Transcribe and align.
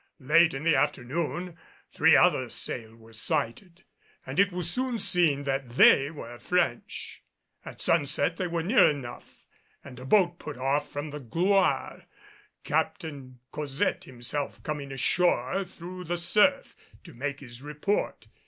Late 0.17 0.55
in 0.55 0.63
the 0.63 0.75
afternoon 0.75 1.57
three 1.91 2.15
other 2.15 2.49
sail 2.49 2.95
were 2.95 3.13
sighted, 3.13 3.83
and 4.25 4.39
it 4.39 4.51
was 4.51 4.67
soon 4.67 4.97
seen 4.97 5.43
that 5.43 5.69
they 5.69 6.09
were 6.09 6.39
French. 6.39 7.21
At 7.63 7.83
sunset 7.83 8.37
they 8.37 8.47
were 8.47 8.63
near 8.63 8.89
enough 8.89 9.43
and 9.83 9.99
a 9.99 10.05
boat 10.05 10.39
put 10.39 10.57
off 10.57 10.91
from 10.91 11.11
the 11.11 11.19
Gloire, 11.19 12.05
Captain 12.63 13.41
Cosette 13.51 14.05
himself 14.05 14.63
coming 14.63 14.91
ashore 14.91 15.65
through 15.65 16.05
the 16.05 16.17
surf 16.17 16.75
to 17.03 17.13
make 17.13 17.39
his 17.39 17.61
report. 17.61 18.25